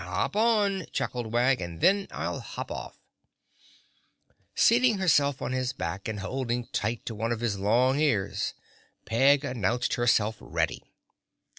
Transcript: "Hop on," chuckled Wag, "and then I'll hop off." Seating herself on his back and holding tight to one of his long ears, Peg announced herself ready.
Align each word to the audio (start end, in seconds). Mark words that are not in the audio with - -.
"Hop 0.01 0.35
on," 0.35 0.87
chuckled 0.91 1.31
Wag, 1.31 1.61
"and 1.61 1.79
then 1.79 2.07
I'll 2.09 2.39
hop 2.39 2.71
off." 2.71 2.97
Seating 4.55 4.97
herself 4.97 5.43
on 5.43 5.51
his 5.51 5.73
back 5.73 6.07
and 6.07 6.21
holding 6.21 6.65
tight 6.69 7.05
to 7.05 7.13
one 7.13 7.31
of 7.31 7.39
his 7.41 7.59
long 7.59 7.99
ears, 7.99 8.55
Peg 9.05 9.45
announced 9.45 9.93
herself 9.93 10.37
ready. 10.39 10.81